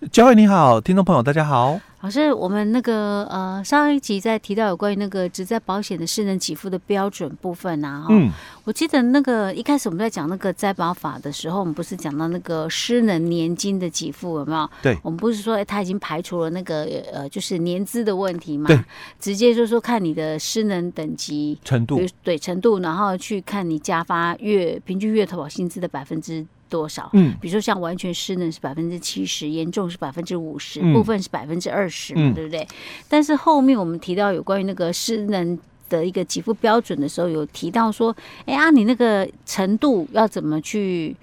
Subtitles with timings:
[0.10, 1.78] 嘉惠你好，听众朋友大家好。
[2.00, 8.30] 老师，我们那个呃上一集在提到有关于那个只在保险的失能给付的标准部分啊，嗯，
[8.64, 14.70] 我记得那个一开始我们在讲那个灾保法的时候，我们不是讲到那个失能年金的给付有没有？
[14.80, 18.68] 对，我们不是说哎他已经排除了那个呃就是年资的问题嘛？
[18.68, 18.82] 对，
[19.20, 26.46] 直接就是说看你的失能等级程度，对程度，然后去看你加发月平均月投保薪资的百分之。
[26.70, 27.10] 多少？
[27.12, 32.66] 嗯，比如说像完全失能是百分之七十，严重是百分之五十，部分是百分之二十嘛，对不对？
[33.08, 35.58] 但是后面我们提到有关于那个失能
[35.90, 38.16] 的一个给付标准的时候，有提到说，
[38.46, 41.14] 哎啊，你那个程度要怎么去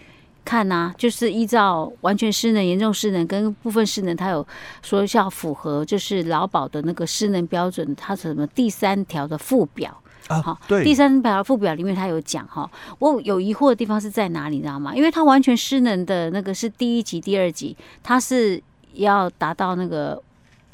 [0.43, 0.95] 看呢、啊？
[0.97, 4.45] 就是依照完全失能、严重失能跟部分失能，它有
[4.81, 9.97] 说要符合就是劳保的那个失能标准，它什么第三条的附表。
[10.27, 14.95] 好，对，第三条附表里面他有讲哈，我有疑惑的地方是在哪里，你知道吗？
[14.95, 18.61] 因为他完全失能的那个是第一级、第二级，他是
[18.93, 20.21] 要达到那个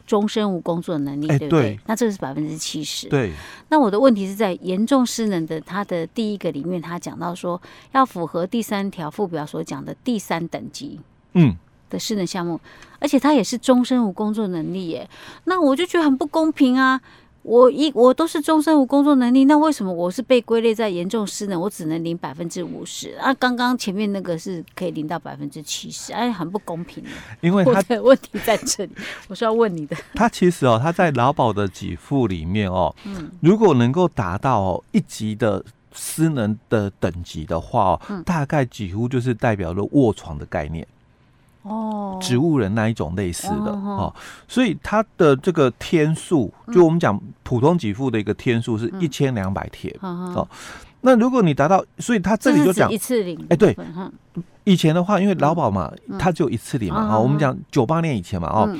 [0.08, 1.80] 终身无工作能力，对不对？
[1.86, 3.08] 那这个是百分之七十。
[3.10, 3.32] 对。
[3.70, 11.00] 那我的问题是在严重失能的，他的第一个里面，他讲到说要符合第三条附表所讲的第三等级，
[11.34, 11.56] 嗯，
[11.90, 12.60] 的失能项目，
[13.00, 15.10] 而且他也是终身无工作能力耶，
[15.45, 17.00] 那我就觉得很不公平啊。
[17.44, 21.59] 我一我都是终身无工作能力，那为什么我是被归类在严重失能？
[21.59, 23.33] 我只能领百分之五十啊？
[23.33, 27.03] 刚刚前面那个是可以领到百分之七十，哎，很不公平。
[27.41, 28.91] 因为他的问题在这里，
[29.27, 29.95] 我是要问你的。
[30.14, 40.88] 他其实哦，他在劳保的给付里面哦，嗯，如果能够达到哦一级的失能的等级的话哦，嗯，大概几乎就是代表了卧床的概念。
[41.64, 44.14] 哦，植物人那一种类似的哦，
[44.47, 50.47] 所以它的这个天数，就我们讲普通给付的一个天数是一千两百天哦。
[51.02, 53.75] 那如果你达到，所以他这里就讲一次领，哎，对，
[54.66, 58.77] 以前的话，因为劳保嘛，它只有一次领嘛，哦，我们讲九八年以前嘛，哦，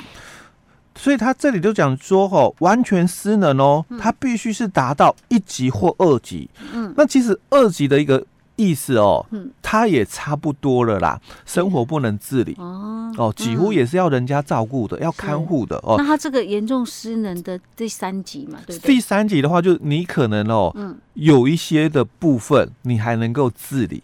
[0.94, 6.48] 所以他这里就讲说，哦，完全失能哦，他必须是达到一级或二级。
[6.72, 8.24] 嗯，那其实二级的一个。
[8.56, 12.54] 意思哦，嗯，他也差不多了啦，生活不能自理。
[12.58, 15.96] 哦，哦，几乎也是要人家照顾的，要看护的哦。
[15.98, 24.02] 那他这个严重失能的第三级嘛，对，第三级的话，就你可能哦，嗯，有一些的部分你还能够自理，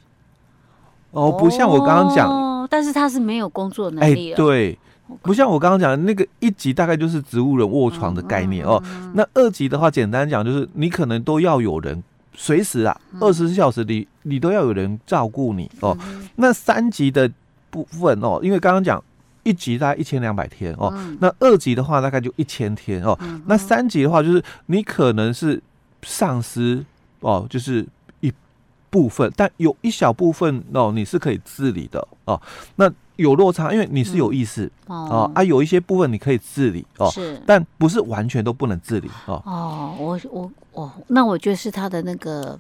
[1.13, 4.77] 哦，不像我刚刚讲，但是他是没有工作能力，对，
[5.23, 8.83] 不像我刚刚讲的那个一级大概就是植物人卧床的概念哦，
[9.15, 12.03] 那二级的话，简单讲就是你可能都要有人。
[12.35, 15.97] 随时啊，二十四小时你你都要有人照顾你哦。
[16.37, 17.31] 那三级的
[17.71, 19.03] 部分哦，因为刚刚讲
[19.43, 23.19] 一级大概一千两百天哦，那二级的话大概就一千天哦。
[23.47, 25.63] 那三级的话就是你可能是
[26.03, 26.85] 丧失
[27.21, 28.00] 哦，就是一
[28.91, 32.41] 部分，但有一小部分哦你是可以自理的哦。
[32.77, 39.43] 那有落差，因为你是有意识、嗯、哦啊，有一些部分你可以自理哦，是，但不是完全都不能自理哦。
[39.45, 42.59] 哦，我我我，那我觉得是他的那个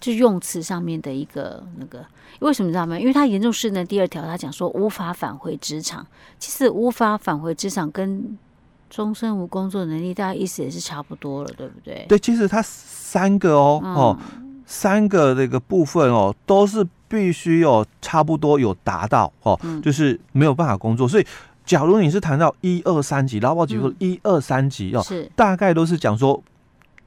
[0.00, 2.04] 就用词上面的一个那个，
[2.40, 2.98] 为什么你知道吗？
[2.98, 6.06] 因为他严重失能第二条，他讲说无法返回职场，
[6.38, 8.38] 其实无法返回职场跟
[8.88, 12.06] 终身无工作能力，大家意思也是差不多了，对不对？
[12.08, 14.18] 对，其实他三个哦、嗯、哦，
[14.68, 16.86] 三个这个部分哦都是。
[17.10, 21.08] 必须有差不多有达到哦，就是没有办法工作。
[21.08, 21.26] 所以，
[21.64, 26.38] 假如你是谈到一二三级劳保局说一二三级哦，是大概都是讲说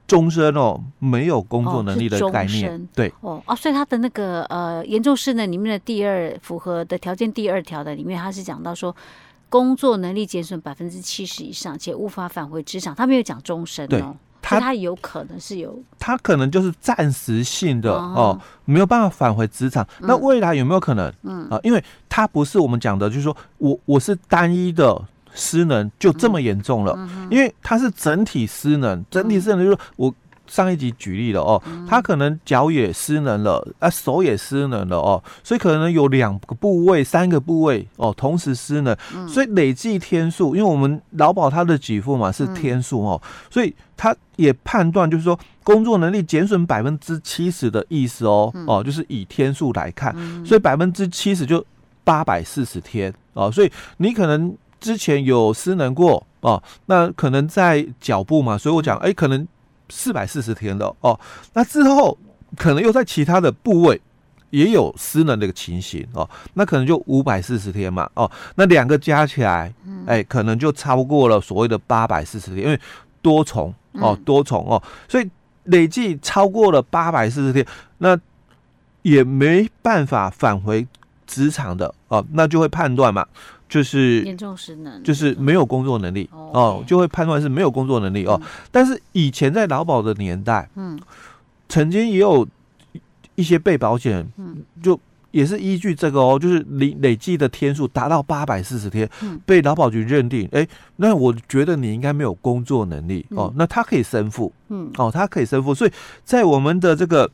[0.07, 2.87] 终身哦没有工作能力的概念。
[2.95, 8.95] 对哦啊，所以他的那个呃严重失呢里面的第二符合的条件第二条的里面，他是讲到说
[9.49, 14.17] 工作能力减损百分之七十以上且无法返回职场，他没有讲终身哦。
[14.41, 19.87] 他他有可能是有，他可能就是暂时性的哦，哦，没有办法返回职场。
[19.99, 21.13] 嗯、那未来有没有可能？
[21.23, 24.99] 嗯啊，因为他不是我们讲的，就是说我我是单一的
[25.33, 30.13] 失能就这么严重了，嗯、因为他是整体失能，整体失能就是我。
[30.51, 38.93] 上一集举例了哦，他可能脚也失能了，啊手也失能了哦，所以可能有两个部位、三个部位哦同时失能，
[39.29, 50.13] 所以累计天数，因为我们劳保他的给付嘛是天数哦，所以他也判断就是说工作能力减损百分之七十的意思哦哦，就是以天数来看，
[50.45, 51.65] 所以百分之七十就
[52.03, 59.47] 八百四十天哦，所以你可能之前有失能过哦，那可能在脚部嘛，所以我讲哎可能。
[59.91, 61.19] 四百四十天了哦，
[61.53, 62.17] 那之后
[62.57, 64.01] 可能又在其他的部位
[64.49, 69.73] 也有失能的一个情形哦，那可能就五百四十天嘛哦，那两个加起来，
[70.05, 72.79] 哎，可能就超过了所谓的八百四十天，因为
[73.21, 75.29] 多重哦，多重哦，所以
[75.65, 77.65] 累计超过了八百四十天，
[77.99, 78.19] 那
[79.03, 80.85] 也没办法返回
[81.25, 83.25] 职场的哦，那就会判断嘛，
[83.71, 88.39] 就是严重失能，就是没有工作能力哦，就会判断是没有工作能力哦。
[88.69, 90.99] 但是以前在劳保的年代，嗯，
[91.69, 92.45] 曾经也有
[93.35, 94.99] 一些被保险，嗯，就。
[95.31, 99.09] 也是依据这个哦，就是累累计的天数达到八百四十天，
[99.45, 105.91] 被劳保局认定，哎、欸，那我觉得你应该没有工作能力哦，那他可以申复，嗯，哦，他可以申复，所以
[106.25, 107.31] 在我们的这个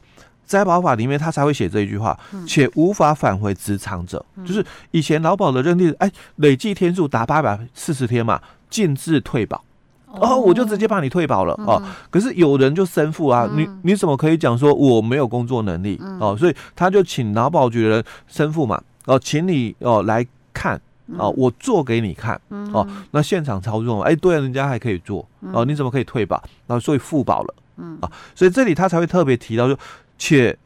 [0.48, 2.18] 灾保法里面，他才会写这一句话，
[2.48, 9.64] 且无法返回职场者，就是以前劳保的认定，哎、欸，累计天数达八百四十天嘛，禁止退保。
[10.10, 11.84] 哦，我就直接把你退保了哦。
[12.10, 16.36] 可是有人就申复啊，你你怎么可以讲说我没有工作能力哦？
[16.40, 20.80] 所以他就请劳保局的人申复嘛，哦，请你哦来看
[21.18, 22.88] 哦，我做给你看哦。
[23.12, 26.42] 那现场操作，哎，对，人家还可以做哦，你怎么可以退保？
[26.66, 29.78] 然后所以付保了，嗯啊，所以这里他才会特别提到说，
[30.18, 30.58] 且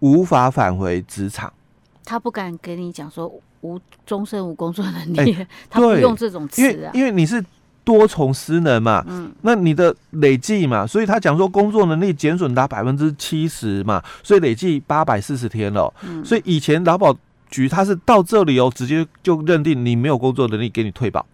[0.00, 1.52] 无法返回职场，
[2.04, 3.32] 他不敢给你讲说
[3.62, 7.44] 无终身无工作能力， 他不用这种词啊，因为你是。
[7.82, 17.16] 多重失能嘛，嗯，那你的累计嘛，所以他讲说工作能力减损达百分之七十嘛，所以累计八百四十天了，嗯，所以以前劳保
[17.48, 21.24] 局他是到这里哦，直接就认定你没有工作能力，给你退保。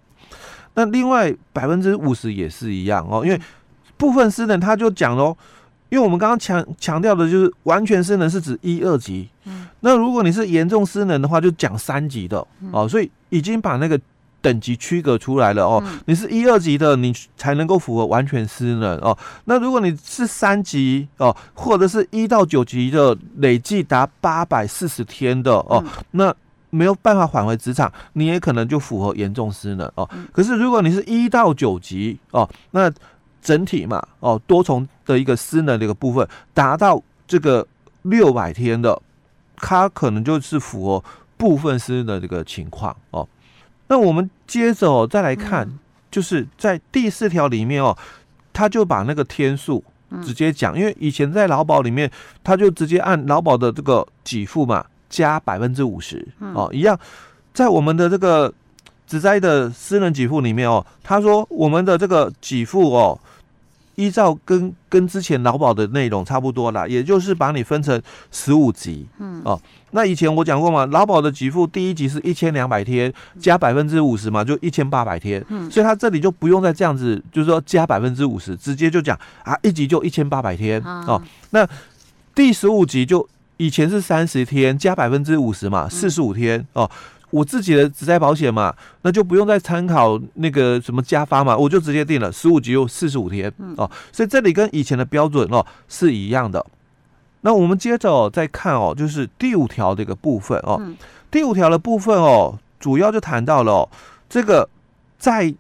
[0.75, 3.39] 那另外百分之五十也是一样哦，因为
[3.99, 5.37] 部分失能他就讲喽，
[5.89, 12.47] 因为我们刚刚强强调的就是完全失能是指一二级，嗯，那如果你是严重失能的话，就讲三级的。
[12.73, 14.01] 哦，所以已经把那个。
[14.43, 19.17] 等级区隔出来了哦，你是一二级的，你才能够符合完全失能哦。
[19.47, 26.33] 那如果你是三级哦，或者是一到九级的，累计达八百四十天的哦，那
[26.71, 30.09] 没有办法返回职场，你也可能就符合严重失能哦。
[30.33, 32.89] 可是如果你是一到九级哦，那
[33.47, 37.65] 整体嘛哦，多重的一个失能的一个部分达到这个
[38.03, 39.01] 六百天的，
[39.55, 41.05] 它可能就是符合
[41.37, 43.29] 部分失能的这个情况哦。
[43.87, 45.79] 那我们接着哦，再来看，
[46.11, 47.97] 就是在第四条里面哦，
[48.53, 49.85] 他就把那个天数
[50.25, 52.11] 直接讲，因为以前在劳保里面，
[52.43, 56.99] 他就直接按劳保的这个给付嘛，加百分之五十哦，一样，
[57.55, 58.53] 在我们的这个
[59.07, 63.17] 只在的私人给付里面哦，他说我们的这个给付哦。
[63.97, 68.01] 依照跟跟之前劳保的内容差不多啦，也就是把你分成
[68.31, 69.43] 十五级，嗯。
[69.45, 69.61] 哦，
[69.91, 81.21] 那以前我讲过嘛，劳保的给付第一级是一千两百天加百分之五十嘛，就一千八百天，嗯，所以他这里就不用再这样子，就是说加百分之五十，直接就讲啊，一级就一千八百天哦，
[81.51, 81.67] 那
[82.35, 83.27] 第十五级就
[83.57, 86.91] 以前是三十天加百分之五十嘛，四十五天哦。
[87.31, 96.65] 我自己的职灾保险嘛，那就不用再参考那个什么加发嘛，我就直接定了十五级又四十五天哦，所以这里跟以前的标准哦是一样的。
[97.43, 100.81] 那我们接着哦再看哦，就是第五条这个部分哦，
[101.31, 103.89] 第五条的部分哦，主要就谈到了哦，
[104.29, 104.69] 这个
[105.19, 105.55] 在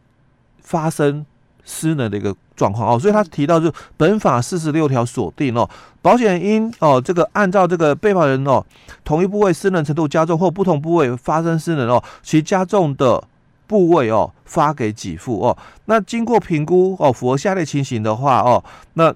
[0.60, 1.24] 发生
[1.64, 5.68] 失能的一个状况哦，所以他提到就本法四十六条锁定哦，
[6.00, 8.64] 保险因哦这个按照这个被保人哦
[9.04, 13.22] 同一部位失能程度加重或不同部位发生失能哦，其加重的
[13.66, 15.56] 部位哦发给给付哦。
[15.84, 18.64] 那经过评估哦，符合下列情形的话哦，
[18.94, 19.14] 那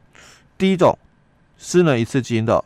[0.59, 0.97] 第一种
[1.57, 2.63] 失能一次金的，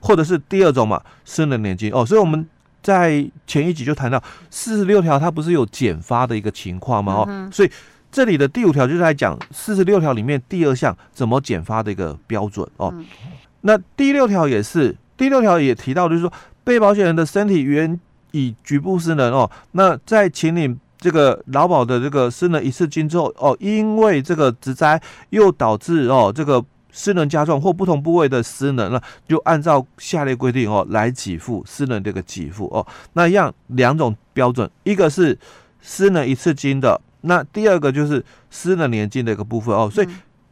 [0.00, 2.04] 或者是第二种嘛失能年金哦。
[2.04, 2.46] 所以我们
[2.82, 7.14] 在前一集就谈到四十六条，它不是有减发的一个情况吗？
[7.14, 7.70] 哦，所以。
[8.10, 12.94] 这里的第五条就是在讲四十六条里面第二项怎么减发的一个标准哦。
[13.62, 16.32] 那第六条也是，第六条也提到，就是说
[16.64, 17.98] 被保险人的身体原
[18.30, 32.86] 已局部失能哦，那在请领这个劳保的这个失能一次金之后哦，因为这个职灾又导致哦这个失能加重或不同部位的失能了，就按照下列规定哦来给付失能这个给付哦。
[33.12, 35.36] 那一样两种标准，一个是
[35.82, 37.00] 失能一次金的。
[37.26, 40.08] 那第二个就是失能年金的一个部分哦，所以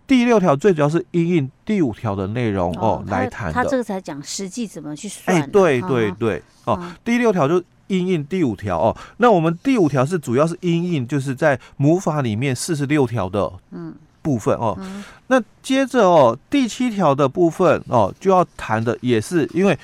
[0.07, 3.55] 第六条最主要是因应第五条的内容哦，哦来谈的。
[3.55, 5.37] 他这个才讲实际怎么去算。
[5.37, 8.97] 哎，对对对，哦，哦第六条就因应第五条哦。
[9.17, 14.77] 那我们第五条是主要是因应，就是在母法里面四十六条的嗯部分哦。
[14.81, 19.79] 嗯、那接着哦第七条的部分哦就要谈的也是因为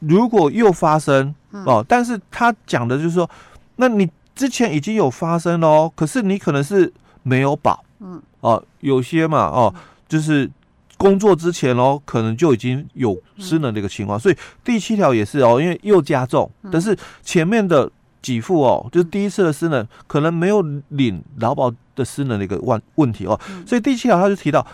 [0.00, 3.28] 如果又发生哦，但是他讲的就是说，
[3.76, 4.08] 那你。
[4.36, 6.92] 之前已经有发生了哦，可是你可能是
[7.24, 9.74] 没有保，嗯，哦，有些嘛，哦，
[10.06, 10.48] 就是
[10.96, 17.90] 工作之前哦，可能就已经有失能的一个情况，所以第七条也是哦，因为又加重，但是前面的
[18.20, 24.64] 给付哦，就是第一次的失能可能没有领劳保的失能的一个问问题哦，所以第七条他就提到，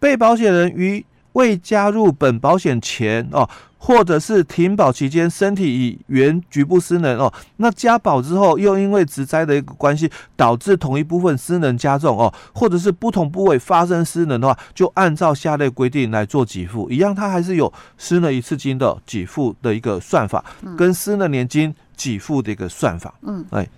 [0.00, 3.48] 被保险人于未加入本保险前哦。
[3.84, 20.44] 或者是停保期间身体已原局部失能哦，那加保之后又因为职灾的一个关系导致同一部分失能加重哦，或者是不同部位发生失能的话，就按照下列规定来做给付，一样它还是有失能一次金的给付的一个算法，
[20.78, 23.12] 跟失能年金给付的一个算法。
[23.22, 23.68] 嗯，哎，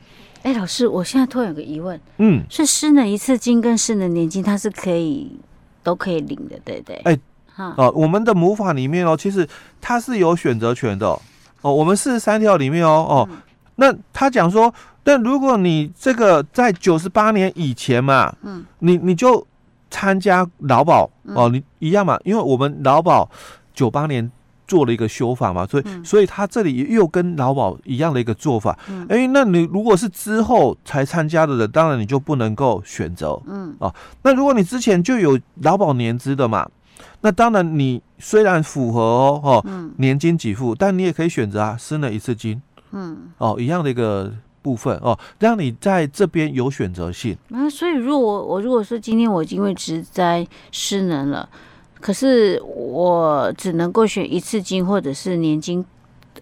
[0.42, 5.40] 哎，老师，我现在突然有个疑问，嗯，是失能一次金跟失能年金它是可以
[5.82, 6.96] 都可以领的，对不对？
[7.06, 7.18] 哎。
[7.56, 9.48] 哦、呃，我们的母法里面哦，其实
[9.80, 11.20] 它是有选择权的哦。
[11.62, 13.28] 呃、我们四十三条里面哦哦，
[13.76, 19.46] 那他讲说，但如果你这个在九十八年以前嘛，嗯，你你就
[19.90, 23.30] 参加劳保哦、呃，你一样嘛，因为我们劳保
[23.72, 24.30] 九八年
[24.68, 28.78] 做了一个修法嘛，所以、嗯、所以他这里又跟劳保一样的一个做法。
[28.90, 33.40] 嗯，哎，那你如果是之后才参加的人，当然你就不能够选择。
[33.46, 33.94] 嗯，哦、呃，
[34.24, 36.68] 那如果你之前就有劳保年资的嘛。
[37.24, 42.60] 那当然，你虽然符合哦，哦，嗯、年金给付，但你也可以选择啊，失能一次金，
[42.92, 47.34] 嗯，哦，一样的一个部分哦，让你在这边有选择性。
[47.48, 51.48] 那、啊、所以，如果我我如果说今天我因为职灾失能了，
[51.98, 55.82] 可是我只能够选一次金或者是年金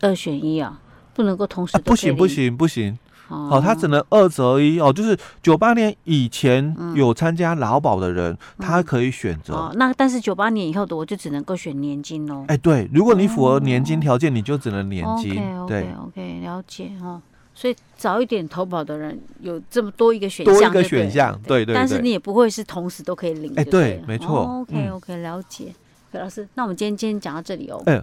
[0.01, 0.81] 二选一啊，
[1.15, 1.81] 不能够同时、啊。
[1.85, 2.99] 不行不行不行。
[3.33, 9.73] 哦，他只能二择一哦，就是九八年以前有参加劳保的人，嗯、他可以选择、哦。
[9.77, 12.45] 那但是九八年以后的，我就只能够选年金喽。
[12.49, 15.33] 哎，对，如果你符合年金条件，哦、你就只能年金。
[15.59, 17.21] OK OK 了解哦。
[17.55, 21.75] 所以早一点投保的人有这么多一个选项，多一个选项，对对，对对。
[21.75, 23.53] 但是你也不会是同时都可以领。
[23.57, 24.41] 哎，对，没错。
[24.41, 25.67] 哦、OK OK，了解。
[26.13, 27.83] 嗯、老师，那我们今天今天讲到这里哦。
[27.87, 28.03] 哎